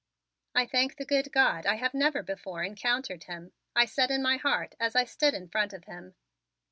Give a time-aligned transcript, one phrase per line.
[0.55, 4.37] "I thank the good God I have never before encountered him," I said in my
[4.37, 6.15] heart as I stood in front of him.